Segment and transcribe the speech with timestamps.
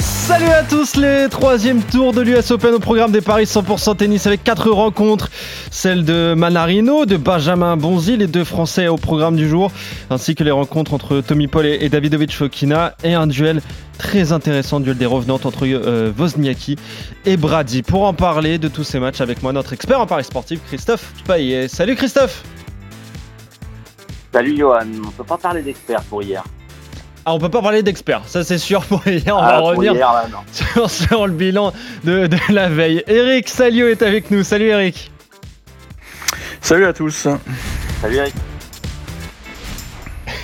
[0.00, 4.26] Salut à tous, les troisième tour de l'US Open au programme des paris 100% tennis
[4.26, 5.28] avec quatre rencontres,
[5.70, 9.72] celle de Manarino, de Benjamin Bonzi, les deux Français au programme du jour,
[10.10, 13.60] ainsi que les rencontres entre Tommy Paul et Davidovic Fokina et un duel
[13.98, 16.12] très intéressant, duel des revenantes entre euh,
[17.24, 17.82] et Brady.
[17.82, 21.12] Pour en parler de tous ces matchs avec moi, notre expert en paris sportif, Christophe
[21.26, 21.66] Paillet.
[21.66, 22.44] Salut Christophe
[24.32, 26.44] Salut Johan, on peut pas parler d'expert pour hier.
[27.30, 29.36] Ah, on peut pas parler d'experts, ça c'est sûr pour hier.
[29.36, 30.38] On Ah, va revenir hier, là, non.
[30.50, 33.04] sur, sur le bilan de, de la veille.
[33.06, 34.42] Eric Salio est avec nous.
[34.42, 35.10] Salut Eric.
[36.62, 37.28] Salut à tous.
[38.00, 38.34] Salut Eric.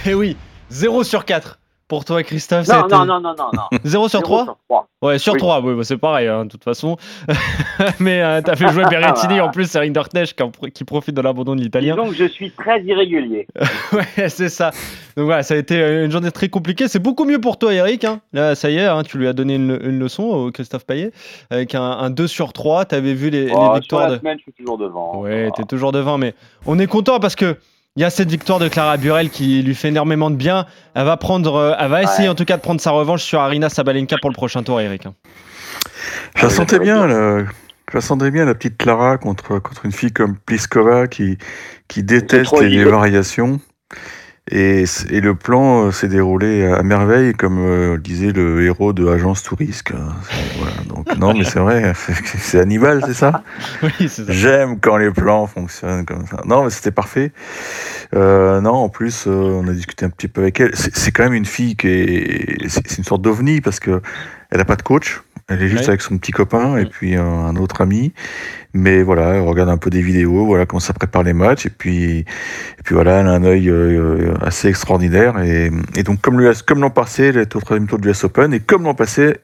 [0.05, 0.37] Eh oui,
[0.69, 2.67] 0 sur 4 pour toi Christophe.
[2.69, 3.79] Non, non, non, non, non, non.
[3.85, 4.89] 0 sur 3 Sur 3.
[5.03, 5.39] Ouais, sur Oui.
[5.39, 6.97] 3, oui, bah, c'est pareil, hein, de toute façon.
[8.01, 11.55] Mais euh, t'as fait jouer Berrettini, en plus c'est Rinderknecht qui, qui profite de l'abandon
[11.55, 11.95] de l'italien.
[11.97, 13.47] Que je suis très irrégulier.
[13.93, 14.71] Ouais, c'est ça.
[15.17, 16.89] Donc voilà, ça a été euh, une journée très compliquée.
[16.89, 18.05] C'est beaucoup mieux pour toi, Eric.
[18.05, 18.21] hein.
[18.33, 21.13] Là, ça y est, hein, tu lui as donné une, une leçon au Christophe Payet.
[21.51, 24.19] Avec un, un 2 sur 3, t'avais vu les, les Oh, sur victoires la de.
[24.21, 25.21] semaine, je suis toujours devant.
[25.21, 26.35] Ouais, t'es toujours devant, mais
[26.67, 27.57] on est content parce que
[27.97, 30.67] il y a cette victoire de Clara Burel qui lui fait énormément de bien.
[30.95, 32.33] Elle va prendre, euh, elle va essayer Ouais.
[32.33, 35.05] en tout cas de prendre sa revanche sur Arina Sabalenka pour le prochain tour, Eric.
[36.35, 39.93] Je la sentais bien, la- je la sentais bien la petite Clara contre, contre une
[39.93, 41.39] fille comme Pliskova qui,
[41.87, 43.61] qui déteste les, variations.
[44.51, 49.07] Et, le plan euh, s'est déroulé à merveille, comme euh, le disait le héros de
[49.09, 49.89] Agence Touriste.
[49.91, 50.01] quoi.
[50.29, 51.95] C'est- voilà, donc, non, mais c'est vrai,
[52.39, 53.43] c'est- Hannibal, c'est ça?
[53.83, 54.33] Oui, c'est ça.
[54.33, 56.43] J'aime quand les plans fonctionnent comme ça.
[56.45, 57.33] Non, mais c'était parfait.
[58.15, 60.73] Euh, non, en plus, euh, on a discuté un petit peu avec elle.
[60.75, 64.03] C'est c'est quand même une fille qui est, c'est c'est une sorte d'ovni parce que
[64.51, 65.23] elle a pas de coach.
[65.49, 65.89] Elle est juste Ouais.
[65.91, 66.89] avec son petit copain et Mm.
[66.89, 68.13] puis euh, un autre ami.
[68.73, 71.71] Mais voilà, elle regarde un peu des vidéos, voilà comment ça prépare les matchs et
[71.71, 72.25] puis et
[72.85, 76.81] puis voilà, elle a un œil euh, assez extraordinaire et, et donc comme l'US comme
[76.81, 79.37] l'an passé, elle est au troisième tour du US Open et comme l'an passé,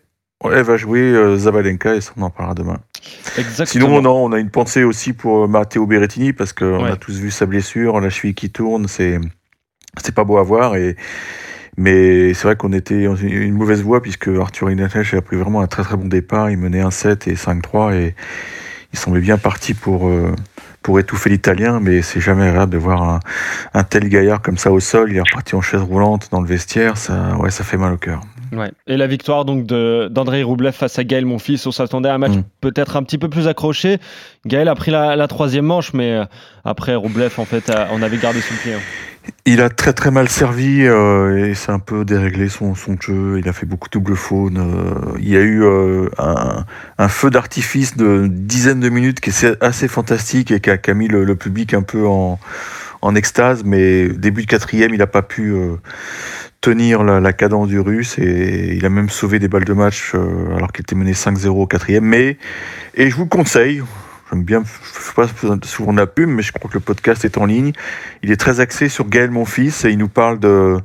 [0.45, 2.79] elle va jouer euh, Zabalenka et ça on en parlera demain.
[3.39, 3.67] Exactement.
[3.89, 6.91] Sinon, non, on a une pensée aussi pour euh, Matteo Berrettini parce qu'on Ouais.
[6.91, 9.21] a tous vu sa blessure, la cheville qui tourne, c'est
[10.03, 10.97] c'est pas beau à voir et
[11.77, 15.61] mais c'est vrai qu'on était dans une mauvaise voie puisque Arthur Ignatech a pris vraiment
[15.61, 18.15] un très très bon départ, il menait 1-7 et 5-3 et
[18.93, 20.35] il semblait bien parti pour euh,
[20.83, 23.21] pour étouffer l'italien, mais c'est jamais agréable de voir un,
[23.75, 25.11] un tel gaillard comme ça au sol.
[25.11, 27.97] Il est reparti en chaise roulante dans le vestiaire, ça, ouais, ça fait mal au
[27.99, 28.23] cœur.
[28.53, 28.71] Ouais.
[28.87, 32.19] Et la victoire donc de d'Andrei Roublev face à Gaël Monfils, on s'attendait à un
[32.19, 32.43] match Mm.
[32.63, 33.99] peut-être un petit peu plus accroché.
[34.47, 36.25] Gaël a pris la, la troisième manche, mais euh,
[36.65, 38.73] après Roublev en fait, a- on avait gardé son pied.
[38.73, 38.79] hein.
[39.47, 43.39] Il a très très mal servi euh, et c'est un peu déréglé son, jeu.
[43.39, 44.59] Il a fait beaucoup de double faune.
[44.59, 46.09] euh, il y a eu euh,
[46.99, 51.09] un, feu d'artifice de dizaines de minutes qui est assez fantastique et qui a, mis
[51.09, 52.39] le, public un peu en,
[53.15, 53.65] extase.
[53.65, 55.55] Mais début de quatrième, il n'a pas pu
[56.61, 60.15] tenir la, cadence du russe et il a même sauvé des balles de match
[60.55, 62.05] alors qu'il était mené 5-0 au quatrième.
[62.05, 62.37] Mais
[62.95, 63.83] et je vous le conseille.
[64.31, 66.81] J'aime bien, je ne fais pas souvent de la pub, mais je crois que le
[66.81, 67.73] podcast est en ligne.
[68.23, 70.77] Il est très axé sur Gaël Monfils et il nous parle de,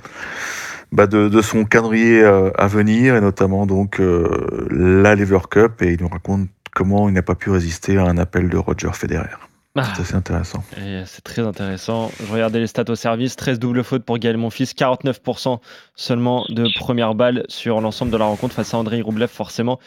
[0.91, 5.81] bah de, de son calendrier euh, à venir et notamment donc euh, la Lever Cup
[5.81, 8.91] et il nous raconte comment il n'a pas pu résister à un appel de Roger
[8.93, 9.29] Federer.
[9.77, 10.63] Ah, C'est assez intéressant.
[10.77, 12.09] et c'est très intéressant.
[12.25, 15.59] Je regardais les stats au service 13 double fautes pour Gaël Monfils, 49%
[15.95, 19.79] seulement de première balle sur l'ensemble de la rencontre face à Andrei Roublev, forcément.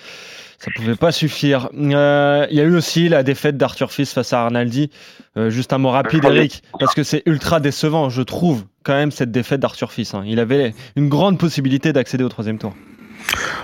[0.59, 1.69] Ça pouvait pas suffire.
[1.79, 4.91] Euh, Il y a eu aussi la défaite d'Arthur Fils face à Arnaldi.
[5.37, 9.13] Euh, juste un mot rapide, Eric, parce que c'est ultra décevant, je trouve, quand même,
[9.13, 10.15] cette défaite d'Arthur Fils.
[10.15, 10.25] hein.
[10.27, 12.75] Il avait une grande possibilité d'accéder au troisième tour.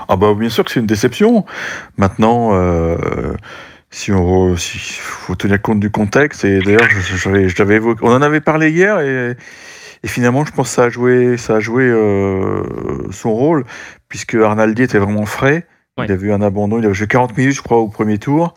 [0.09, 1.45] Ah bah bien sûr que c'est une déception.
[1.97, 2.97] Maintenant, euh,
[3.91, 8.01] si on si- faut tenir compte du contexte et d'ailleurs je- j'avais je l'avais évoqué,
[8.05, 9.37] on en avait parlé hier et,
[10.03, 12.63] et finalement je pense que ça a joué ça a joué euh,
[13.11, 13.65] son rôle
[14.09, 15.67] puisque Arnaldi était vraiment frais.
[15.97, 16.07] Ouais.
[16.07, 18.55] Il avait eu un abandon, il avait joué 40 minutes je crois au premier tour,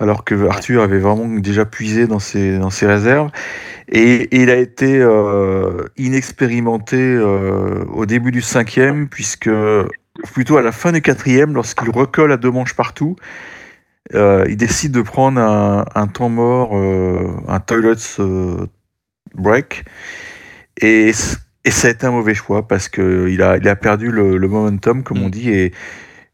[0.00, 3.30] alors que Arthur avait vraiment déjà puisé dans ses dans ses réserves.
[3.88, 9.50] Et, et il a été euh, inexpérimenté euh, au début du cinquième puisque
[10.32, 13.16] plutôt à la fin du quatrième, lorsqu'il recolle à deux manches partout,
[14.14, 17.96] euh, il décide de prendre un, un temps mort, un toilet
[19.34, 19.84] break,
[20.80, 24.36] et, ça a été un mauvais choix parce que il a, il a perdu le,
[24.38, 25.30] le momentum, comme on Mm.
[25.30, 25.72] dit, et,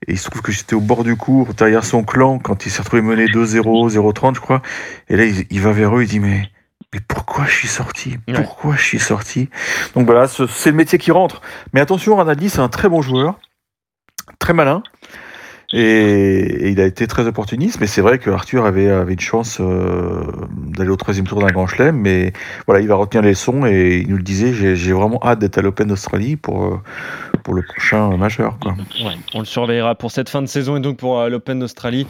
[0.07, 2.71] et il se trouve que j'étais au bord du cours, derrière son clan, quand il
[2.71, 4.63] s'est retrouvé mené 2-0, 0-30, je crois,
[5.09, 6.49] et là il, il va vers eux, il dit mais
[6.95, 8.17] mais pourquoi je suis sorti?
[8.43, 9.51] Pourquoi je suis sorti?
[9.95, 11.43] Donc voilà, ce- c'est le métier qui rentre.
[11.75, 13.39] Mais attention, Ranaldi, c'est un très bon joueur.
[14.39, 14.83] très malin.
[15.75, 19.21] Et, et il a été très opportuniste, mais c'est vrai que Arthur avait, avait une
[19.21, 20.23] chance euh,
[20.57, 22.33] d'aller au troisième tour d'un grand chelem, mais
[22.67, 25.41] voilà, il va retenir les leçons et il nous le disait, j'ai j'ai vraiment hâte
[25.41, 26.81] d'être à l'Open d'Australie pour, euh,
[27.49, 28.59] pour le prochain majeur.
[28.61, 28.75] Quoi.
[29.01, 32.07] Ouais, on le surveillera pour cette fin de saison et donc pour euh, l'Open d'Australie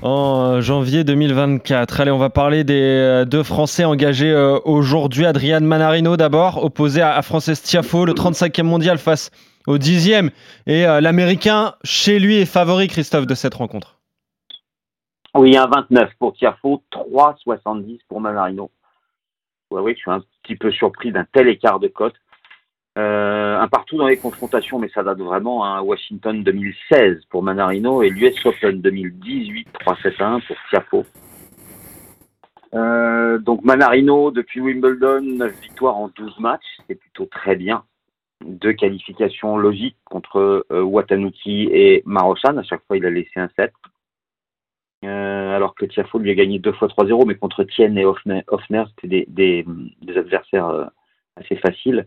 [0.00, 2.00] en euh, janvier 2024.
[2.00, 5.26] Allez, on va parler des euh, deux Français engagés euh, aujourd'hui.
[5.26, 9.30] Adrian Manarino d'abord, opposé à, à Frances Tiafo, le 35e mondial face
[9.66, 10.30] au 10e.
[10.66, 13.98] Et euh, l'Américain, chez lui, est favori, Christophe, de cette rencontre.
[15.34, 18.70] Oui, un 29 pour Tiafo, 3,70 pour Manarino.
[19.70, 22.14] Ouais, oui, je suis un petit peu surpris d'un tel écart de cote.
[22.98, 28.02] Euh, un partout dans les confrontations, mais ça date vraiment à Washington 2016 pour Manarino
[28.02, 31.06] et l'US Open 2018, 3-7-1 pour Tiafo.
[32.74, 37.84] Euh, donc Manarino, depuis Wimbledon, 9 victoires en 12 matchs, c'est plutôt très bien.
[38.44, 42.56] Deux qualifications logiques contre euh, Watanuki et Marochan.
[42.56, 43.72] À chaque fois, il a laissé un 7.
[45.04, 48.84] Euh, alors que Tiafo lui a gagné deux fois 3-0, mais contre Tien et Hoffner,
[49.00, 49.64] c'était des,
[50.16, 50.90] adversaires
[51.36, 52.06] assez faciles.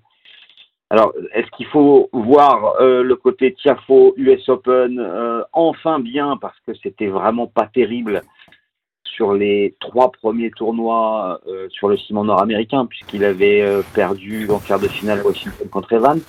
[0.90, 6.60] Alors, est-ce qu'il faut voir euh, le côté Tiafo US Open euh, enfin bien parce
[6.68, 8.22] que c'était vraiment pas terrible
[9.04, 13.66] sur les trois premiers tournois euh, sur le ciment nord-américain puisqu'il avait
[13.96, 16.20] perdu en quart de finale Washington contre Evan.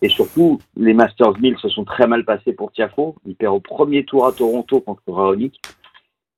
[0.00, 3.16] Et surtout, les Masters 1000 se sont très mal passés pour Tiafo.
[3.26, 5.60] Il perd au premier tour à Toronto contre Raonic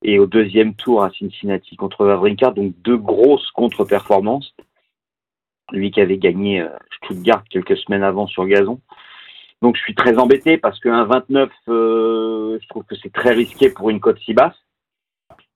[0.02, 2.50] et au deuxième tour à Cincinnati contre Wawrinka.
[2.52, 4.54] Donc deux grosses contre-performances.
[5.72, 8.80] Lui qui avait gagné euh, Stuttgart quelques semaines avant sur gazon.
[9.62, 13.70] Donc je suis très embêté parce qu'un 29, euh, je trouve que c'est très risqué
[13.70, 14.56] pour une cote si basse.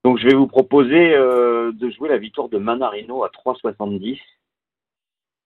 [0.03, 4.19] Donc je vais vous proposer euh, de jouer la victoire de Manarino à 3,70.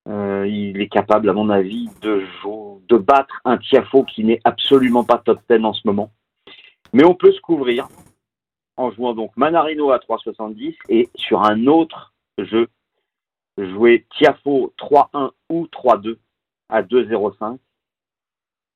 [0.07, 4.39] Euh, il est capable, à mon avis, de, jou- de battre un Tiafo qui n'est
[4.43, 6.11] absolument pas top 10 en ce moment.
[6.93, 7.87] Mais on peut se couvrir
[8.75, 12.67] en jouant donc Manarino à 3,70 et sur un autre jeu,
[13.67, 16.17] jouer Tiafo 3-1 ou 3-2
[16.69, 17.57] à 2,05.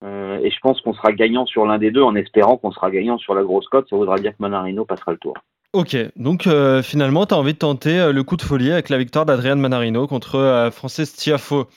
[0.03, 2.91] Euh, et je pense qu'on sera gagnant sur l'un des deux en espérant qu'on sera
[2.91, 3.87] gagnant sur la grosse cote.
[3.89, 5.35] Ça voudra dire que Manarino passera le tour.
[5.73, 8.89] Ok, donc euh, finalement, tu as envie de tenter euh, le coup de folie avec
[8.89, 11.67] la victoire d'Adrian Manarino contre euh, Frances Tiafo.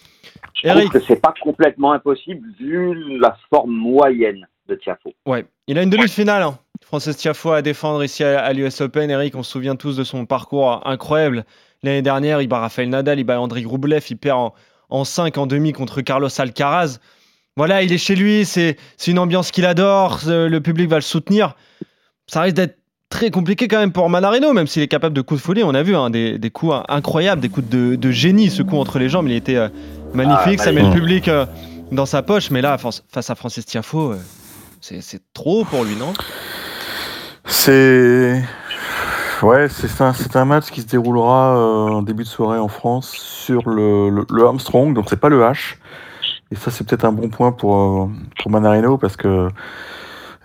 [0.52, 0.90] Je Eric.
[0.90, 5.14] trouve que c'est pas complètement impossible vu la forme moyenne de Tiafo.
[5.24, 6.42] Ouais, il a une demi-finale.
[6.42, 6.58] Hein.
[6.84, 9.08] Frances Tiafo à défendre ici à, à l'US Open.
[9.10, 11.46] Eric, on se souvient tous de son parcours incroyable.
[11.82, 14.54] L'année dernière, il bat Rafael Nadal, il bat Andrei Rublev, il perd en,
[14.90, 16.98] en 5 en demi contre Carlos Alcaraz.
[17.56, 18.76] Voilà, il est chez lui, c'est
[19.06, 21.54] une ambiance qu'il adore, euh, le public va le soutenir.
[22.26, 22.78] Ça risque d'être
[23.08, 25.62] très compliqué quand même pour Manarino, même s'il est capable de coups de folie.
[25.62, 28.76] On a vu hein, des, des coups incroyables, des coups de, de génie, ce coup
[28.76, 29.68] entre les jambes, il était euh,
[30.12, 31.46] magnifique, Ah, ça met le public euh,
[31.92, 32.50] dans sa poche.
[32.50, 34.18] Mais là, face à Francis Tiafo, euh,
[34.80, 36.12] c'est trop pour lui, non?
[37.46, 38.42] C'est.
[39.42, 43.10] Ouais, c'est un, un match qui se déroulera euh, en début de soirée en France
[43.10, 45.76] sur le, le, le Armstrong, donc c'est pas le H.
[46.50, 48.08] Et ça, c'est peut-être un bon point pour, euh,
[48.40, 49.48] pour Manarino parce que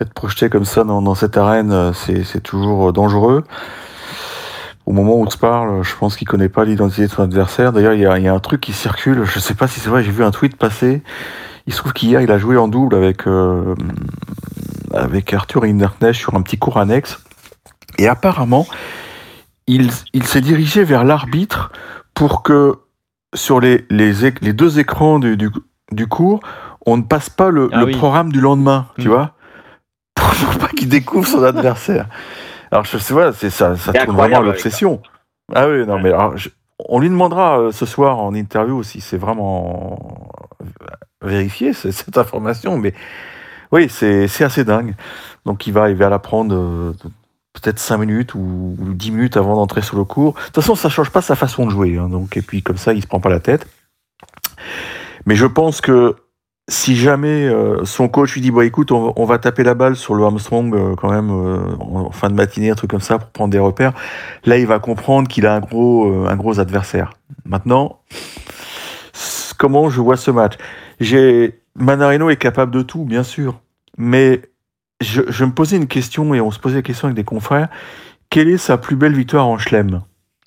[0.00, 3.44] être projeté comme ça dans, dans cette arène, euh, c'est toujours dangereux.
[4.84, 7.72] Au moment où on se parle, je pense qu'il connaît pas l'identité de son adversaire.
[7.72, 9.24] D'ailleurs, il y y a un truc qui circule.
[9.24, 10.02] Je sais pas si c'est vrai.
[10.02, 11.02] J'ai vu un tweet passer.
[11.66, 13.76] Il se trouve qu'hier, il a joué en double avec euh,
[14.92, 17.21] avec Arthur Hinderknecht sur un petit cours annexe.
[17.98, 18.66] Et apparemment,
[19.66, 21.70] il, il s'est dirigé vers l'arbitre
[22.14, 22.78] pour que
[23.34, 24.12] sur les, les,
[24.52, 25.50] deux écrans du, du,
[25.90, 26.40] du cours,
[26.86, 27.96] on ne passe pas le, Ah le oui.
[27.96, 29.12] programme du lendemain, tu Mm.
[29.12, 29.34] vois
[30.14, 32.06] Pour pas qu'il découvre son adversaire.
[32.70, 35.02] Alors, je sais, voilà, c'est ça, ça C'est tourne vraiment à l'obsession.
[35.54, 36.48] Ah oui, non, mais alors, je-
[36.88, 40.28] on lui demandera euh, ce soir en interview si c'est vraiment
[41.22, 42.94] vérifié c- cette information, mais
[43.72, 44.94] oui, c'est c'est assez dingue.
[45.46, 46.92] Donc il va, il va la prendre euh,
[47.52, 50.34] peut-être 5 minutes ou, ou 10 minutes avant d'entrer sur le cours.
[50.34, 51.98] De toute façon, ça change pas sa façon de jouer.
[51.98, 53.66] hein, donc, et puis comme ça, il se prend pas la tête.
[55.26, 56.16] Mais je pense que
[56.68, 59.96] si jamais euh, son coach lui dit bon écoute on, on va taper la balle
[59.96, 63.18] sur le Armstrong euh, quand même euh, en fin de matinée un truc comme ça
[63.18, 63.92] pour prendre des repères
[64.44, 68.00] là il va comprendre qu'il a un gros euh, un gros adversaire maintenant
[69.58, 70.54] comment je vois ce match?
[71.74, 73.60] Manarino est capable de tout bien sûr
[73.98, 74.42] mais
[75.02, 77.68] je, je me posais une question et on se posait la question avec des confrères
[78.32, 80.00] quelle est sa plus belle victoire en chelem?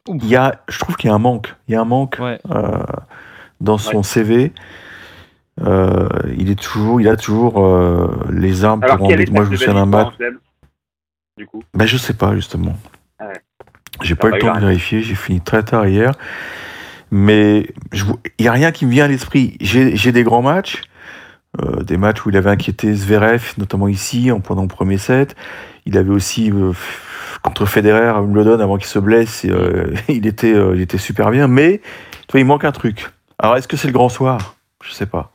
[0.08, 2.18] Il y a je trouve qu'il y a un manque il y a un manque
[2.20, 2.40] Ouais.
[2.52, 2.84] euh,
[3.62, 4.52] dans son CV.
[5.62, 9.50] Euh, il est toujours, il a toujours euh, les armes Alors pour en Moi, je
[9.52, 10.14] me souviens d'un match.
[11.38, 12.76] Du coup, Ben, je sais pas justement.
[13.20, 13.42] Ah ouais.
[14.02, 15.02] J'ai pas eu le temps de vérifier.
[15.02, 16.12] J'ai fini très tard hier.
[17.12, 17.70] Mais
[18.40, 19.58] il y a rien qui me vient à l'esprit.
[19.62, 20.82] J'ai j'ai des grands matchs.
[21.64, 25.36] Euh, des matchs où il avait inquiété Zverev, notamment ici, en pendant le premier set.
[25.86, 26.72] Il avait aussi euh,
[27.42, 29.46] contre Federer à Wimbledon avant qu'il se blesse.
[29.46, 31.82] Et, euh, il était, il était super bien, mais
[32.28, 33.10] tu vois, il manque un truc.
[33.38, 34.56] Alors, est-ce que c'est le grand soir?
[34.84, 35.32] Je sais pas.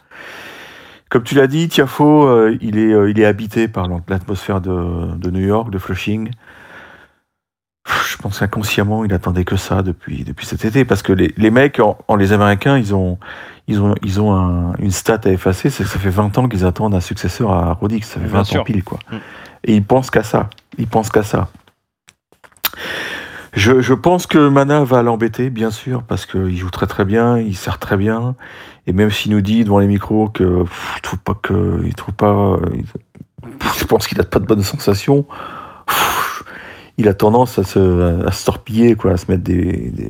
[1.09, 5.71] Comme tu l'as dit, Tiafo, il, est, il est habité par l'atmosphère de, New York,
[5.71, 6.31] de Flushing.
[8.09, 11.51] Je pense qu'inconsciemment, il attendait que ça depuis, depuis cet été, parce que les, les
[11.51, 13.19] mecs, en, en, les Américains, ils ont,
[13.69, 16.49] ils ont, ils ont un, une stat à effacer, c'est que ça fait 20 ans
[16.49, 18.99] qu'ils attendent un successeur à Rodix, ça fait 20 Bien ans pile, quoi.
[19.11, 19.17] Mm.
[19.65, 21.49] Et ils pensent qu'à ça, ils pensent qu'à ça.
[23.53, 27.39] Je, je, pense que Mana va l'embêter, bien sûr, parce qu'il joue très très bien,
[27.39, 28.37] il sert très bien,
[28.87, 31.95] et même s'il nous dit devant les micros que pff, il trouve pas que, il
[31.95, 32.85] trouve pas, il,
[33.79, 35.27] je pense qu'il a pas de bonnes sensations.
[35.87, 36.30] Pff,
[37.01, 40.09] il a tendance à se, à se torpiller, quoi, à se mettre des, des,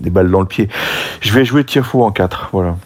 [0.00, 0.68] des balles dans le pied.
[1.20, 2.76] Je vais jouer Tiafo en 4, voilà.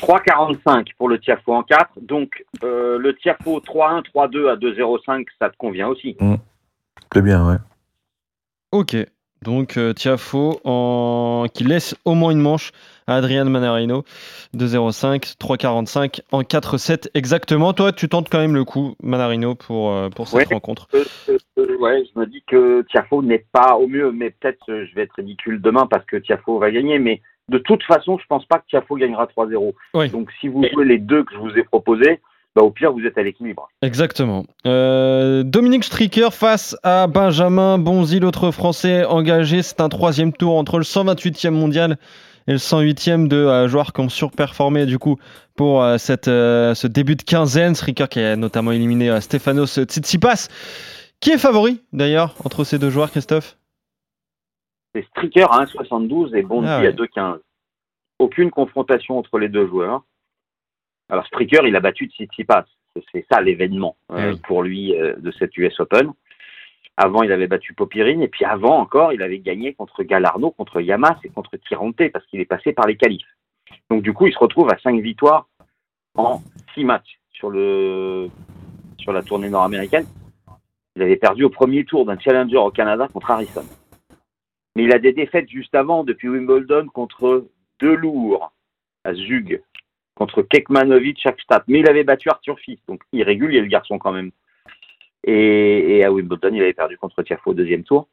[0.00, 1.90] 3,45 pour le Tiafo en 4.
[2.02, 6.16] Donc, euh, le Tiafo 3-1, 3-2 à 2,05, ça te convient aussi.
[6.20, 6.34] Mmh.
[7.12, 7.56] C'est bien, ouais.
[8.72, 8.96] Ok.
[9.42, 11.46] Donc, euh, Tiafo en...
[11.52, 12.72] qui laisse au moins une manche
[13.10, 14.04] à Adrian Manarino.
[14.56, 17.72] 2,05, 3,45 en 4-7 exactement.
[17.72, 20.88] Toi, tu tentes quand même le coup, Manarino, pour, euh, pour cette ouais, rencontre.
[20.94, 25.02] Euh, ouais, je me dis que Tiafo n'est pas au mieux, mais peut-être je vais
[25.02, 26.98] être ridicule demain parce que Tiafo va gagner.
[26.98, 29.74] Mais de toute façon, je pense pas que Tiafo gagnera 3-0.
[29.94, 30.08] Oui.
[30.10, 32.20] Donc si vous jouez les deux que je vous ai proposés,
[32.56, 33.68] bah, au pire, vous êtes à l'équilibre.
[33.80, 34.44] Exactement.
[34.66, 39.62] Euh, Dominique Stricker face à Benjamin Bonzi, l'autre Français engagé.
[39.62, 41.96] C'est un troisième tour entre le 128e mondial
[42.46, 45.18] et le 108e de euh, joueurs qui ont surperformé du coup
[45.56, 47.74] pour euh, cette, ce début de quinzaine.
[47.74, 50.48] Stricker qui a notamment éliminé Stefanos Tsitsipas.
[51.20, 53.58] Qui est favori d'ailleurs entre ces deux joueurs, Christophe?
[54.94, 56.86] C'est Stricker à 1,72 et Ah ouais.
[56.88, 57.38] à 2,15.
[58.18, 60.02] Aucune confrontation entre les deux joueurs.
[61.10, 62.64] Alors Stricker, il a battu Tsitsipas.
[63.12, 66.10] C'est- ça l'événement euh, Ah pour lui euh, de cette US Open.
[67.02, 70.82] Avant, il avait battu Popirine et puis avant encore, il avait gagné contre Galarno, contre
[70.82, 73.38] Yamas et contre Tirante parce qu'il est passé par les qualifs.
[73.88, 75.48] Donc du coup, il se retrouve à 5 victoires
[76.14, 76.42] en
[76.74, 78.28] 6 matchs sur, le,
[79.08, 80.04] la tournée nord-américaine.
[80.94, 83.64] Il avait perdu au premier tour d'un challenger au Canada contre Harrison.
[84.76, 87.46] Mais il a des défaites juste avant, depuis Wimbledon, contre
[87.80, 88.52] Delour
[89.04, 89.62] à Zug,
[90.16, 91.64] contre Kekmanovic à.
[91.66, 94.32] Mais il avait battu Arthur Fils, donc irrégulier le garçon quand même.
[95.24, 98.08] Et, et à Wimbledon, il avait perdu contre Tiafo au deuxième tour.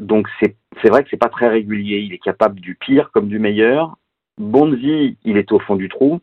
[0.00, 1.98] Donc c'est vrai que c'est pas très régulier.
[1.98, 3.96] Il est capable du pire comme du meilleur.
[4.38, 6.20] Bonzi, il est au fond du trou.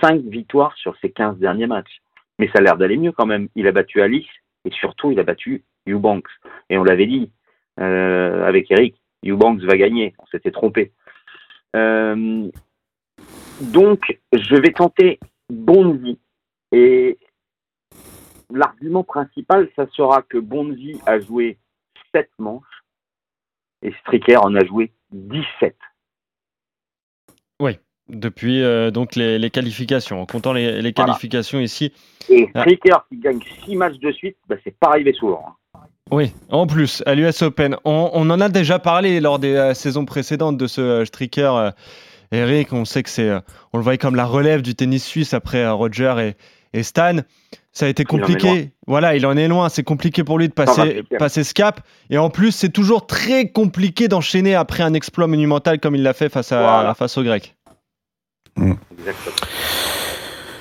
[0.00, 2.00] Cinq victoires sur ses 15 derniers matchs.
[2.38, 3.48] Mais ça a l'air d'aller mieux quand même.
[3.54, 4.28] Il a battu Alice
[4.64, 6.28] et surtout il a battu Eubanks.
[6.70, 7.30] Et on l'avait dit,
[7.80, 10.14] euh, avec Eric, Eubanks va gagner.
[10.18, 10.92] On s'était trompé.
[11.76, 12.48] Euh,
[13.60, 15.18] donc, je vais tenter
[15.50, 16.18] Bonzi.
[16.72, 17.18] Et
[18.52, 21.58] l'argument principal, ça sera que Bonzi a joué
[22.14, 22.64] 7 manches
[23.82, 25.76] et Stricker en a joué 17.
[28.10, 31.12] Depuis euh, donc les, les qualifications, en comptant les, les Voilà.
[31.12, 31.92] qualifications ici.
[32.30, 32.62] Et Ah.
[32.62, 35.44] Stricker qui gagne 6 matchs de suite, bah, c'est pas arrivé souvent.
[35.74, 35.80] hein.
[36.10, 39.74] Oui, en plus, à l'US Open, on, on en a déjà parlé lors des euh,
[39.74, 41.54] saisons précédentes de ce euh, Stricker.
[41.54, 41.70] euh,
[42.32, 43.30] Eric, on sait que c'est,
[43.74, 46.14] on le voyait comme la relève du tennis suisse après Roger
[46.72, 47.16] et, et Stan.
[47.78, 48.72] Ça a été Il compliqué.
[48.88, 49.68] Voilà, il en est loin.
[49.68, 51.18] C'est compliqué pour lui de passer, 128e.
[51.18, 51.80] passer ce cap.
[52.10, 56.12] Et en plus, c'est toujours très compliqué d'enchaîner après un exploit monumental comme il l'a
[56.12, 56.94] fait face, à, Voilà.
[56.94, 57.54] face aux Grecs.
[58.56, 59.36] Exactement.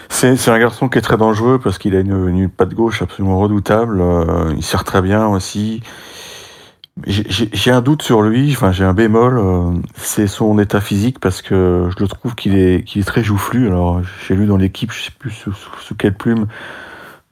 [0.10, 3.40] C'est un garçon qui est très dangereux parce qu'il a une, une patte gauche absolument
[3.40, 4.00] redoutable.
[4.00, 5.82] euh, il sert très bien aussi.
[7.06, 11.42] J'ai- un doute sur lui, enfin j'ai un bémol, euh, c'est son état physique parce
[11.44, 13.68] que je le trouve qu'il est, qu'il est très joufflu.
[13.68, 16.48] Alors j'ai lu dans l'équipe, je sais plus sous, sous- sous quelle plume,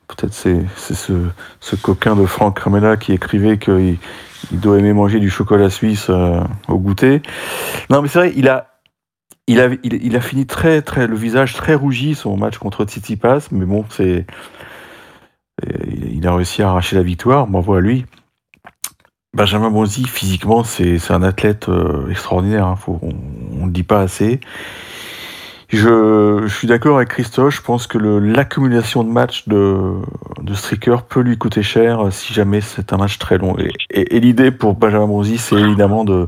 [0.08, 1.14] peut-être c'est ce,
[1.60, 3.98] ce coquin de Franck Ramella qui écrivait qu'il
[4.52, 7.22] il doit aimer manger du chocolat suisse euh, au goûter.
[7.90, 8.68] Non mais c'est vrai, il a,
[9.48, 13.48] il a, il, a fini très, très, le visage très rougi son match contre Tsitsipas,
[13.52, 14.26] mais bon, c'est,
[15.88, 17.48] il a réussi à arracher la victoire.
[17.48, 18.06] Bravo à lui.
[19.34, 22.68] Benjamin Bonzi, physiquement, c'est, un athlète euh, extraordinaire.
[22.68, 22.78] hein.
[22.88, 23.00] On,
[23.62, 24.40] on le dit pas assez.
[25.70, 27.56] Je, je suis d'accord avec Christophe.
[27.56, 29.94] Je pense que l'accumulation de matchs de,
[30.42, 33.56] de Stricker peut lui coûter cher euh, si jamais c'est un match très long.
[33.90, 36.28] Et, et- l'idée pour Benjamin Bonzi, c'est évidemment de,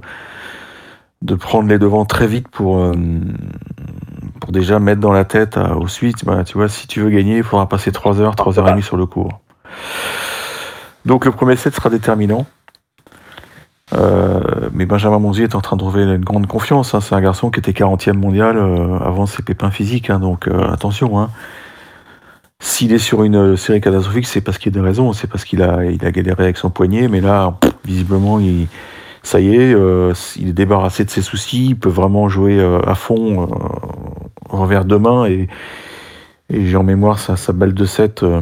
[1.22, 2.94] de prendre les devants très vite pour, euh,
[4.41, 6.25] pour déjà mettre dans la tête à- aux suites.
[6.25, 8.72] Bah, tu vois, si tu veux gagner, il faudra passer 3 heures, 3 heures et
[8.72, 9.39] demie sur le cours.
[11.06, 12.46] Donc le premier set sera déterminant.
[13.94, 16.94] Euh, mais Benjamin Bonzi est en train de trouver une grande confiance.
[16.94, 17.00] hein.
[17.01, 20.10] C'est un garçon qui était 40e mondial euh, avant ses pépins physiques.
[20.10, 20.20] hein.
[20.20, 21.20] donc euh, attention.
[21.20, 21.29] hein.
[22.60, 25.13] S'il est sur une euh, série catastrophique, c'est parce qu'il y a des raisons.
[25.13, 27.08] C'est parce qu'il a, il a galéré avec son poignet.
[27.08, 28.67] Mais là, visiblement, il,
[29.24, 31.67] ça y est, euh, il est débarrassé de ses soucis.
[31.70, 33.46] Il peut vraiment jouer à fond euh,
[34.50, 35.25] revers de main.
[35.27, 35.48] Et,
[36.50, 38.41] et j'ai en mémoire sa, sa balle de 7 euh,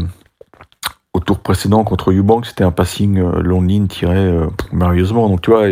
[1.16, 2.46] au tour précédent contre Eubank.
[2.46, 5.30] C'était un passing euh, long ligne tiré euh, merveilleusement.
[5.30, 5.68] Donc tu vois,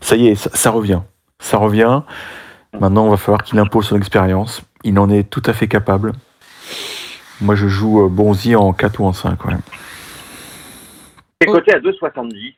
[0.00, 1.00] ça y est, ça, revient.
[1.38, 2.02] Ça revient.
[2.78, 4.62] Maintenant, on va falloir qu'il impose son expérience.
[4.84, 6.12] Il en est tout à fait capable.
[7.40, 9.42] Moi, je joue euh, Bonzi en 4 ou en 5.
[9.46, 9.54] Ouais.
[11.40, 12.54] C'est coté à 2,70.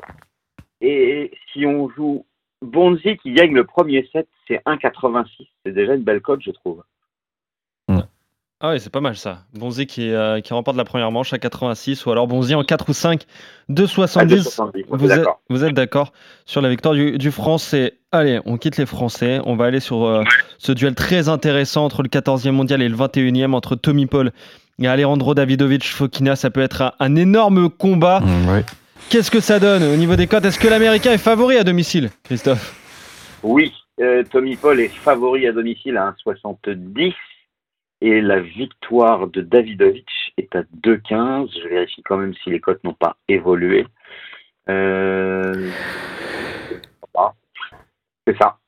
[0.81, 2.27] Et si on joue
[2.61, 5.47] Bonzi qui gagne le premier set, c'est 1,86.
[5.65, 6.83] C'est déjà une belle cote, je trouve.
[8.61, 9.41] Ah oui, c'est pas mal ça.
[9.53, 12.89] Bonzi qui, euh, qui remporte la première manche à 86 ou alors Bonzi en 4
[12.89, 13.23] ou 5,
[13.69, 14.27] À 2,70.
[14.27, 14.85] 2,70.
[14.89, 15.41] Vous êtes, D'accord.
[15.51, 16.13] vous êtes d'accord
[16.47, 17.99] sur la victoire du, du Français.
[18.13, 19.41] Allez, on quitte les Français.
[19.45, 20.25] On va aller sur euh,
[20.57, 24.33] ce duel très intéressant entre le 14e mondial et le 21e entre Tommy Paul
[24.81, 26.35] et Alejandro Davidovic Fokina.
[26.35, 28.21] Ça peut être un, un énorme combat.
[28.21, 28.65] Mm, ouais.
[29.11, 30.47] Qu'est-ce que ça donne au niveau des cotes?
[30.47, 32.75] Est-ce que l'Américain est favori à domicile, Christophe?
[33.43, 33.71] Oui,
[34.01, 37.13] euh, Tommy Paul est favori à domicile à 1,70
[38.01, 41.51] et la victoire de Davidovic est à 2,15.
[41.63, 43.87] Je vérifie quand même si les cotes n'ont pas évolué.
[44.69, 45.71] Euh...
[48.27, 48.59] C'est ça.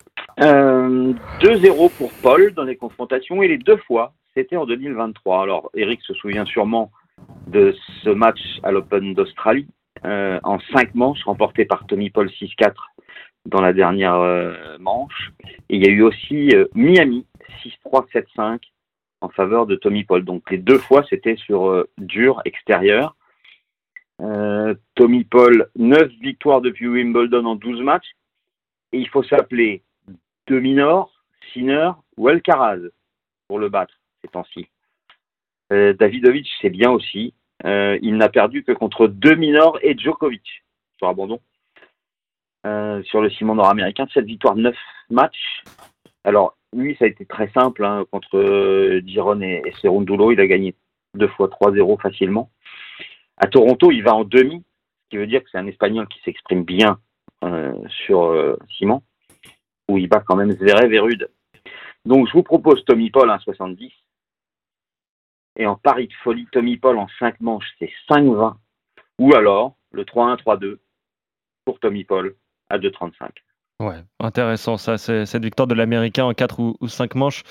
[0.40, 5.42] Euh, 2-0 pour Paul dans les confrontations et les deux fois, c'était en 2023.
[5.42, 6.92] Alors, Eric se souvient sûrement
[7.48, 9.66] de ce match à l'Open d'Australie
[10.04, 12.72] euh, en 5 manches remporté par Tommy Paul 6-4
[13.46, 15.32] dans la dernière euh, manche.
[15.68, 17.26] Et il y a eu aussi euh, Miami
[17.84, 18.60] 6-3-7-5
[19.20, 20.24] en faveur de Tommy Paul.
[20.24, 23.16] Donc les deux fois, c'était sur euh, dur extérieur.
[24.20, 28.16] Euh, Tommy Paul, 9 victoires depuis Wimbledon en 12 matchs.
[28.92, 29.82] Et il faut s'appeler
[30.46, 31.12] Dominor,
[31.52, 32.80] Sinner ou Alcaraz
[33.48, 34.68] pour le battre ces temps-ci.
[35.72, 37.34] Euh, Davidovic, c'est bien aussi.
[37.64, 40.62] Il n'a perdu que contre Dominor et Djokovic
[40.96, 41.40] sur abandon.
[42.62, 44.76] Sur le ciment nord-américain, 7 victoires, 9
[45.10, 45.64] matchs.
[46.22, 50.32] Alors, lui, ça a été très simple hein, contre euh, Giron et, et Cerundolo.
[50.32, 50.74] Il a gagné
[51.14, 52.50] deux fois 3-0 facilement.
[53.36, 54.64] À Toronto, il va en demi,
[55.04, 56.98] ce qui veut dire que c'est un Espagnol qui s'exprime bien
[57.44, 59.02] euh, sur euh, ciment,
[59.88, 61.30] où il bat quand même Zverev et Rude.
[62.04, 63.92] Donc, je vous propose Tommy Paul à 70.
[65.56, 68.56] Et en pari de folie, Tommy Paul en 5 manches, c'est 5-20.
[69.18, 70.78] Ou alors, le 3-1-3-2
[71.64, 72.36] pour Tommy Paul
[72.68, 73.30] à 2,35.
[73.80, 77.42] Ouais, intéressant ça, c'est- cette victoire de l'Américain en 4 ou, 5 manches.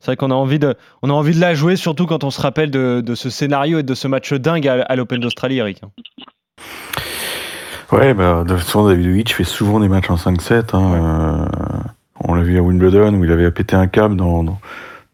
[0.00, 2.30] C'est vrai qu'on a envie de, on a envie de la jouer, surtout quand on
[2.30, 5.58] se rappelle de, de ce scénario et de ce match dingue à, à l'Open d'Australie,
[5.58, 5.80] Eric.
[7.90, 10.74] Ouais, bah, de toute façon, Davidovic fait souvent des matchs en 5-7.
[10.74, 11.46] hein, euh,
[12.20, 14.60] on l'a vu à Wimbledon où il avait pété un câble dans, dans,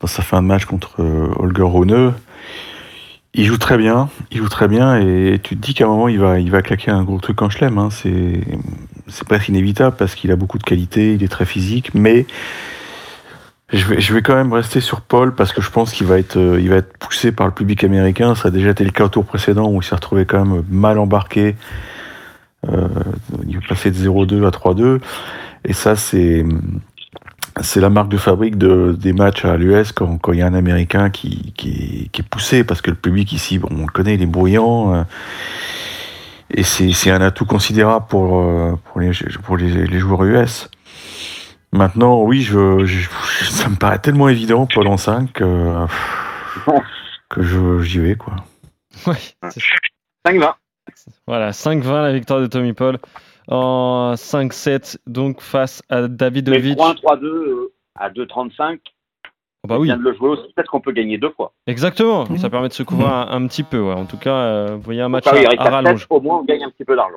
[0.00, 2.12] dans sa fin de match contre euh, Holger Rune.
[3.34, 6.08] Il joue très bien, il joue très bien et tu te dis qu'à un moment
[6.08, 7.78] il va, il va claquer un gros truc en chelem.
[7.78, 7.88] Hein.
[7.90, 8.40] C'est,
[9.08, 12.26] c'est presque inévitable parce qu'il a beaucoup de qualité, il est très physique, mais
[13.70, 16.58] je vais, quand même rester sur Paul parce que je pense qu'il va être, euh,
[16.58, 18.34] il va être poussé par le public américain.
[18.34, 20.64] Ça a déjà été le cas au tour précédent où il s'est retrouvé quand même
[20.70, 21.54] mal embarqué.
[22.66, 22.88] Euh,
[23.46, 25.00] il est passé de 0-2 à 3-2.
[25.66, 26.46] Et ça, c'est,
[27.60, 30.54] c'est la marque de fabrique de, des matchs à l'US quand, il y a un
[30.54, 34.22] Américain qui, qui est poussé parce que le public ici, bon, on le connaît, il
[34.22, 34.94] est bruyant.
[34.94, 35.02] euh,
[36.50, 39.10] et c'est, c'est un atout considérable pour, euh, pour, les,
[39.44, 40.68] pour les, les joueurs US.
[41.72, 43.08] Maintenant, oui, je, je-
[43.44, 45.86] ça me paraît tellement évident, Paul en 5, que,
[47.28, 48.36] que je, j'y vais, quoi.
[49.06, 49.16] Ouais,
[49.50, 49.60] c'est-
[50.26, 50.54] 5-20.
[51.26, 52.98] voilà, 5-20 la victoire de Tommy Paul
[53.48, 56.78] en 5-7, donc face à Mais Davidovic.
[56.78, 58.97] 3-1-3-2 euh, à 2,35, Oh
[59.66, 60.42] bah on oui, de le jouer aussi.
[60.54, 61.52] Peut-être qu'on peut gagner deux fois.
[61.66, 62.26] exactement.
[62.36, 63.80] Ça permet de se couvrir un, un petit peu.
[63.80, 63.94] ouais.
[63.94, 66.00] En tout cas, euh, vous voyez un match Ah oui, à, à rallonge.
[66.02, 67.16] tête, au moins, on gagne un petit peu d'argent.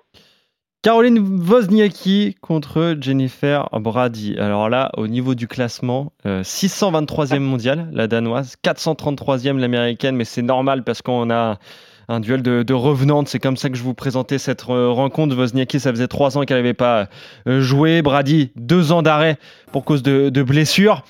[0.84, 4.36] Caroline Wozniacki contre Jennifer Brady.
[4.40, 10.42] Alors là, au niveau du classement, euh, 623e mondiale, la danoise, 433e l'américaine, mais c'est
[10.42, 11.60] normal parce qu'on a
[12.08, 13.28] un duel de, de revenantes.
[13.28, 15.36] C'est comme ça que je vous présentais cette euh, rencontre.
[15.38, 17.10] Wozniacki, ça faisait trois ans qu'elle n'avait pas
[17.48, 18.02] euh, joué.
[18.02, 19.38] Brady, deux ans d'arrêt
[19.72, 21.04] pour cause de, de blessures.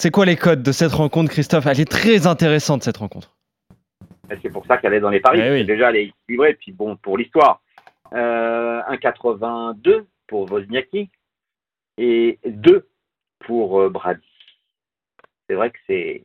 [0.00, 1.66] C'est quoi les codes de cette rencontre, Christophe?
[1.66, 3.34] Elle est très intéressante, cette rencontre.
[4.30, 5.40] Et C'est pour ça qu'elle est dans les paris.
[5.42, 5.64] Eh oui.
[5.64, 6.54] Déjà, elle est équilibrée.
[6.54, 7.60] Puis bon, pour l'histoire,
[8.12, 11.10] euh, 1,82 pour Wozniacki
[11.96, 12.86] et 2
[13.40, 14.22] pour euh, Brady.
[15.48, 16.22] C'est vrai que c'est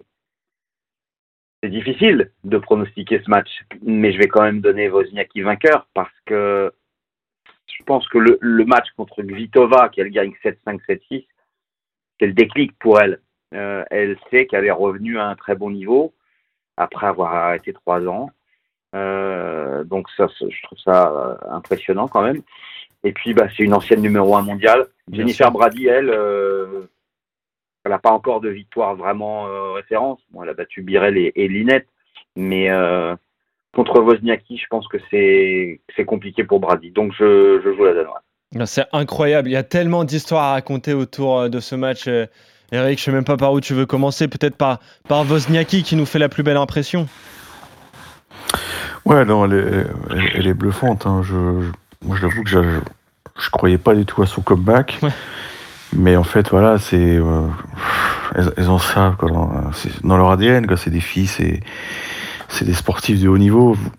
[1.64, 3.50] c'est difficile de pronostiquer ce match,
[3.82, 6.72] mais je vais quand même donner Wozniacki vainqueur parce que
[7.66, 11.26] je pense que le, le match contre Kvitova, qu'elle gagne 7-5, 7-6,
[12.20, 13.20] c'est le déclic pour elle.
[13.54, 16.14] Euh, elle sait qu'elle est revenue à un très bon niveau
[16.76, 18.32] après avoir arrêté trois ans.
[18.96, 22.42] Euh, donc ça, je trouve ça euh, impressionnant quand même.
[23.04, 24.88] Et puis, bah, c'est une ancienne numéro un mondiale.
[25.08, 25.52] Bien Jennifer sûr.
[25.52, 26.88] Brady, elle, euh,
[27.84, 30.20] elle n'a pas encore de victoire vraiment référence.
[30.32, 31.88] Bon, elle a battu Birel et, et Linette,
[32.36, 32.70] mais
[33.76, 36.92] contre Wozniacki, je pense que c'est compliqué pour Brady.
[36.92, 38.22] Donc, je, je joue la Danoise.
[38.66, 39.50] C'est incroyable.
[39.50, 42.08] Il y a tellement d'histoires à raconter autour de ce match.
[42.72, 44.28] Euh, Eric, je sais même pas par où tu veux commencer.
[44.28, 47.08] Peut-être par, par Wozniacki qui nous fait la plus belle impression.
[49.06, 51.06] Ouais, non, elle est, elle, elle est bluffante.
[51.06, 51.22] hein.
[51.24, 52.60] Je, je- moi, j'avoue que je,
[53.40, 55.00] je croyais pas du tout à son comeback.
[55.02, 55.10] Ouais.
[55.96, 57.18] Mais en fait, voilà, c'est.
[57.18, 57.48] euh,
[58.36, 59.30] elles, elles ont ça quoi,
[60.04, 60.66] dans, leur ADN.
[60.68, 60.78] quoi.
[60.78, 61.60] C'est des filles, c'est,
[62.48, 63.74] c'est des sportifs de haut niveau.
[63.74, 63.92] Vous,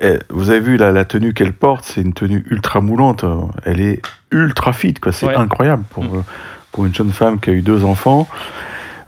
[0.00, 3.24] elle- vous avez vu la, la tenue qu'elle porte, c'est une tenue ultra moulante.
[3.64, 4.02] Elle est
[4.32, 5.12] ultra fit, quoi.
[5.12, 5.36] C'est Ouais.
[5.36, 6.24] incroyable pour, Mm.
[6.72, 8.28] Pour une jeune femme qui a eu deux enfants.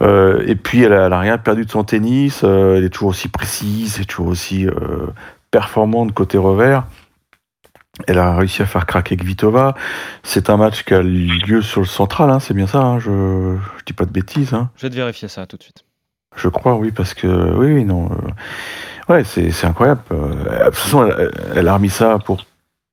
[0.02, 2.40] Euh, et puis, elle a, elle a rien perdu de son tennis.
[2.42, 5.06] euh, elle est toujours aussi précise, elle est toujours aussi euh,
[5.50, 6.84] performante côté revers.
[8.06, 9.74] Elle a réussi à faire craquer Kvitova.
[10.22, 12.78] C'est un match qui a lieu sur le central, hein, c'est bien ça.
[12.80, 13.10] hein, je,
[13.78, 14.54] je dis pas de bêtises.
[14.54, 14.70] hein.
[14.76, 15.84] Je vais te vérifier ça tout de suite.
[16.36, 18.08] Je crois, oui, parce que oui, oui, non.
[19.08, 20.00] ouais, c'est c'est incroyable.
[20.10, 22.44] De toute façon, elle, elle a remis ça pour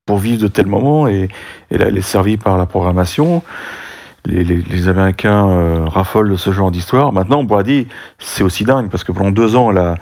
[0.08, 1.30] pour vivre de tels moments et,
[1.69, 3.43] et là, elle est servie par la programmation.
[4.27, 7.13] Les, Américains euh, raffolent de ce genre d'histoire.
[7.13, 7.87] Maintenant, Brady,
[8.19, 9.95] c'est aussi dingue parce que pendant deux ans, elle a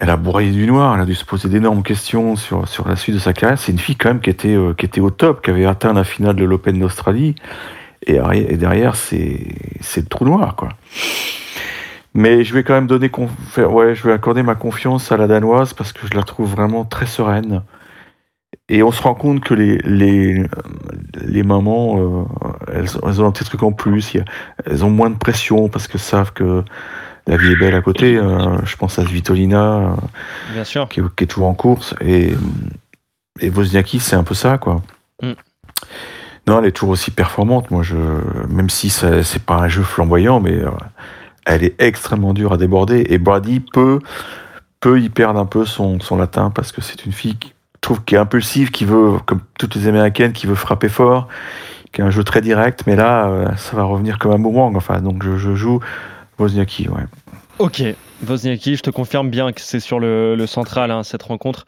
[0.00, 0.94] elle a broyé du noir.
[0.94, 3.58] Elle a dû se poser d'énormes questions sur sur la suite de sa carrière.
[3.58, 5.92] C'est une fille quand même qui était euh, qui était au top, qui avait atteint
[5.92, 7.34] la finale de l'Open d'Australie.
[8.06, 9.46] Et, derrière, c'est
[9.96, 10.70] le trou noir, quoi.
[12.14, 13.10] Mais je vais quand même donner,
[13.56, 16.84] ouais, je vais accorder ma confiance à la danoise parce que je la trouve vraiment
[16.84, 17.62] très sereine.
[18.68, 20.44] Et on se rend compte que les les
[21.20, 22.24] les mamans, euh,
[22.72, 24.16] elles, elles ont un petit truc en plus.
[24.16, 24.24] A-
[24.66, 26.62] elles ont moins de pression parce qu'elles savent que
[27.26, 28.16] la vie est belle à côté.
[28.16, 29.94] Euh, je pense à Svitolina euh,
[30.52, 30.88] Bien sûr.
[30.88, 32.32] qui, est- qui est toujours en course et
[33.40, 34.82] et Wozniacki, c'est un peu ça, quoi.
[35.22, 35.32] Mm.
[36.46, 37.70] Non, elle est toujours aussi performante.
[37.70, 37.96] Moi, je
[38.48, 40.70] même si c'est pas un jeu flamboyant, mais euh,
[41.46, 43.06] elle est extrêmement dure à déborder.
[43.08, 44.00] Et Brady peut,
[44.80, 47.52] peut y perdre un peu son, son latin parce que c'est une fille qui
[47.82, 51.28] trouve qui est impulsive, qui veut, comme toutes les américaines, qui veut frapper fort,
[51.92, 52.84] qui a un jeu très direct.
[52.86, 54.74] Mais là, euh, ça va revenir comme un boomerang.
[54.76, 55.80] Enfin, donc je, je joue
[56.38, 57.02] Wozniacki, ouais.
[57.58, 57.82] Ok,
[58.26, 61.66] Wozniacki, je te confirme bien que c'est sur le, le central hein, cette rencontre.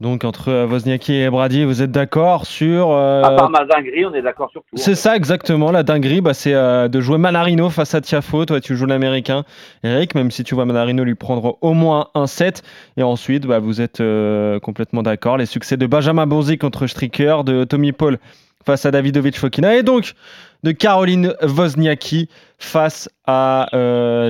[0.00, 4.14] Donc entre Wozniacki et Brady, vous êtes d'accord sur euh, À part ma dinguerie, on
[4.14, 4.74] est d'accord sur tout.
[4.74, 8.46] C'est ça exactement, la dinguerie, bah, c'est euh, de jouer Manarino face à Tiafo.
[8.46, 9.44] Toi, tu joues l'américain,
[9.84, 12.62] Eric, même si tu vois Manarino lui prendre au moins un set.
[12.96, 15.36] Et ensuite, bah, vous êtes euh, complètement d'accord.
[15.36, 18.18] Les succès de Benjamin Bonzi contre Stricker, de Tommy Paul
[18.64, 20.14] face à Davidovic Fokina, et donc
[20.62, 23.66] de Caroline Wozniacki face à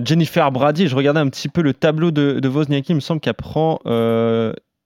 [0.05, 0.89] Jennifer Brady.
[0.89, 3.79] Je regardais un petit peu le tableau de, de Wozniacki, il me semble qu'elle prend.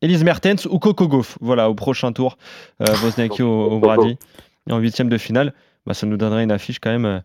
[0.04, 2.36] Euh, Elise Mertens ou Coco Gauff, voilà, au prochain tour,
[2.82, 4.18] euh, Wozniacki au, au Brady,
[4.68, 5.52] et en huitième de finale
[5.86, 7.18] bah, ça nous donnerait une affiche quand même euh,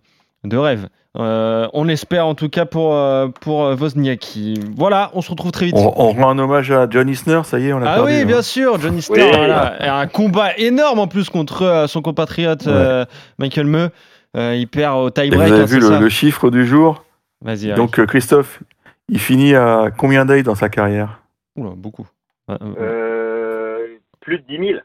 [0.43, 0.87] de rêve.
[1.17, 4.59] Euh, on l'espère en tout cas pour, euh, pour euh, Wozniacki.
[4.77, 5.75] Voilà, on se retrouve très vite.
[5.75, 8.11] On, on rend un hommage à John Isner, ça y est, on l'a ah perdu.
[8.11, 8.25] oui, hein.
[8.25, 9.01] bien sûr, Oui.
[9.09, 9.75] voilà.
[9.83, 13.05] Et un combat énorme en plus contre euh, son compatriote euh,
[13.39, 13.89] Michael Meux.
[14.37, 15.47] Euh, il perd au Et tie-break.
[15.47, 17.03] vous avez hein, vu le, ça le chiffre du jour?
[17.41, 17.73] Vas-y.
[17.73, 18.61] Donc euh, Christophe,
[19.07, 21.21] il finit à combien d'ailes dans sa carrière?
[21.55, 22.05] Oula, beaucoup.
[22.49, 24.79] Euh, plus de 10 000.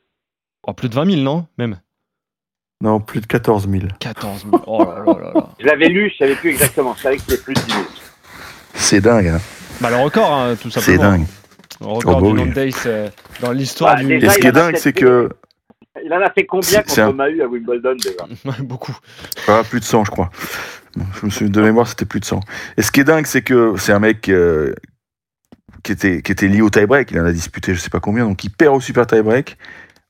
[0.67, 1.79] oh, plus de 20 000, non Même?
[2.81, 3.85] Non, plus de 14 000.
[4.01, 4.63] 14 000.
[4.67, 5.49] Oh là là là là.
[5.59, 6.95] Je l'avais lu, je savais plus exactement.
[6.97, 7.85] Je savais que c'était plus de 10 000.
[8.75, 9.41] C'est dingue, hein
[9.81, 11.11] Bah, le record, hein, tout c'est simplement.
[11.13, 11.27] dingue.
[11.81, 12.75] Le record Oh, bah du oui.
[12.87, 13.09] euh,
[13.41, 14.07] dans l'histoire Bah, du.
[14.09, 15.29] déjà, Et ce qui il est en a dingue, c'est que.
[16.05, 18.59] Il en a fait combien C'est- c'est contre un- Mahu à Wimbledon déjà?
[18.63, 18.97] Beaucoup.
[19.49, 20.31] Ah, plus de 100, je crois.
[20.97, 22.41] Je me souviens de mémoire, c'était plus de 100.
[22.77, 24.75] Et ce qui est dingue, c'est que c'est un mec euh,
[25.85, 27.13] qui, était, qui était lié au tie-break.
[27.13, 28.25] Il en a disputé je sais pas combien.
[28.27, 29.57] Donc il perd au super tie-break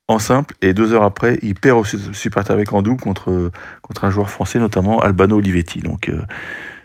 [0.09, 0.55] en simple.
[0.63, 3.51] Et deux heures après, il perd au su- super tie-break en double contre,
[3.83, 5.81] contre un joueur français, notamment Albano Olivetti.
[5.81, 6.23] Donc euh,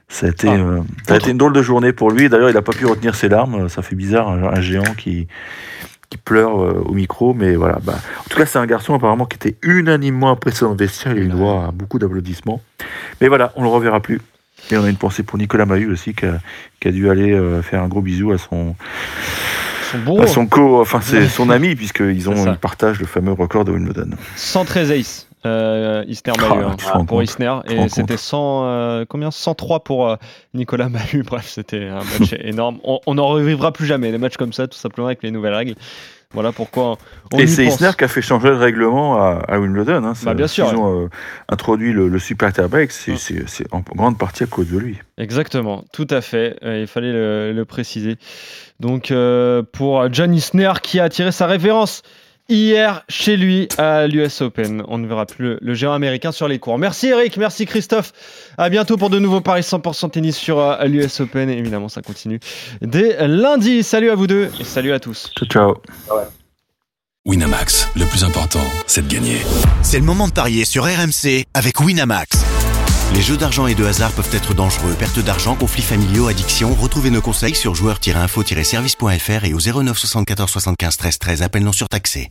[0.10, 0.56] ça a, été, Ah.
[0.56, 2.28] euh, ça a été une drôle de journée pour lui.
[2.30, 3.70] D'ailleurs, il n'a pas pu retenir ses larmes.
[3.70, 5.28] Ça fait bizarre, un, un géant qui,
[6.10, 7.34] qui pleure euh, au micro.
[7.34, 7.78] Mais voilà.
[7.84, 11.16] Bah, en tout cas, c'est un garçon apparemment qui était unanimement apprécié dans le vestiaire.
[11.16, 12.62] Il à beaucoup d'applaudissements.
[13.22, 14.20] Mais voilà, on le reverra plus.
[14.72, 16.40] Et on a une pensée pour Nicolas Mahut aussi, qui a,
[16.80, 18.76] qui a dû aller euh, faire un gros bisou à son,
[20.22, 24.12] à son co, enfin c'est son ami, puisqu'ils ils partagent le fameux record de Wimbledon.
[24.36, 27.60] 113 aces euh, Isner Ah, Mahut, hein, pour Isner.
[27.70, 28.20] Et c'était compte.
[28.20, 29.32] 100, euh, combien?
[29.32, 30.16] 103 pour euh,
[30.54, 31.24] Nicolas Mahut.
[31.26, 32.80] Bref, c'était un match énorme.
[32.84, 35.76] On n'en revivra plus jamais, les matchs comme ça, tout simplement avec les nouvelles règles.
[36.32, 37.00] Voilà pourquoi
[37.34, 37.66] on Et c'est.
[37.66, 40.04] Isner qui a fait changer le règlement à, à Wimbledon.
[40.04, 40.14] Hein.
[40.24, 41.10] Bah, bien sûr, Ils ont euh,
[41.48, 43.16] introduit le, le super tiebreak, c'est
[43.72, 45.00] en grande partie à cause de lui.
[45.18, 46.58] Exactement, tout à fait.
[46.64, 48.18] Euh, il fallait le, le préciser.
[48.80, 49.12] Donc
[49.74, 52.04] pour John Isner qui a attiré sa révérence
[52.50, 54.84] hier chez lui à l'US Open.
[54.88, 56.78] On ne verra plus le, le géant américain sur les cours.
[56.78, 58.12] Merci Eric, merci Christophe.
[58.58, 61.50] À bientôt pour de nouveaux paris 100% tennis sur euh, l'US Open.
[61.50, 62.40] Et évidemment, ça continue
[62.82, 63.84] dès lundi.
[63.84, 65.32] Salut à vous deux et salut à tous.
[65.38, 65.76] Ciao, ciao.
[67.26, 69.38] Winamax, le plus important, c'est de gagner.
[69.84, 72.44] C'est le moment de parier sur RMC avec Winamax.
[73.14, 74.94] Les jeux d'argent et de hasard peuvent être dangereux.
[74.98, 76.74] Perte d'argent, conflits familiaux, addiction.
[76.76, 81.42] Retrouvez nos conseils sur joueurs-info-service.fr et au 09 74 75 13 13.
[81.42, 82.28] Appel non surtaxé.